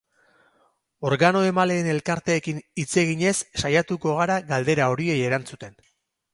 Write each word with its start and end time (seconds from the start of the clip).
Organo 1.09 1.43
emaleen 1.49 1.89
elkarteekin 1.91 2.63
hitz 2.83 2.89
eginez 3.03 3.35
saiatuko 3.65 4.17
gara 4.23 4.41
galdera 4.51 4.93
horiei 4.95 5.23
erantzuten. 5.31 5.81